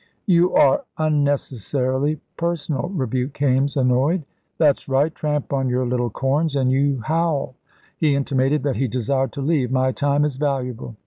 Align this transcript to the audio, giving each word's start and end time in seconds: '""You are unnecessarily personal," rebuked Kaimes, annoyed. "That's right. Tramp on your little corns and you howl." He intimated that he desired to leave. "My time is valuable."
'""You 0.25 0.51
are 0.55 0.83
unnecessarily 0.97 2.19
personal," 2.35 2.89
rebuked 2.89 3.37
Kaimes, 3.39 3.77
annoyed. 3.77 4.23
"That's 4.57 4.89
right. 4.89 5.13
Tramp 5.13 5.53
on 5.53 5.69
your 5.69 5.85
little 5.85 6.09
corns 6.09 6.55
and 6.55 6.71
you 6.71 7.01
howl." 7.01 7.53
He 7.99 8.15
intimated 8.15 8.63
that 8.63 8.77
he 8.77 8.87
desired 8.87 9.31
to 9.33 9.41
leave. 9.41 9.71
"My 9.71 9.91
time 9.91 10.25
is 10.25 10.37
valuable." 10.37 10.95